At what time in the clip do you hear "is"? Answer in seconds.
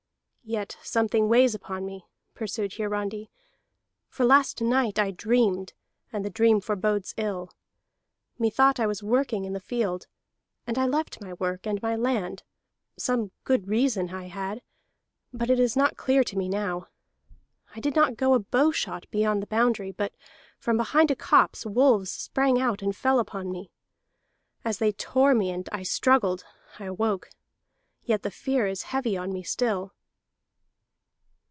15.57-15.77, 28.67-28.81